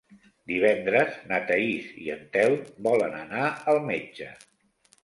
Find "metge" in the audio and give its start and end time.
3.93-4.35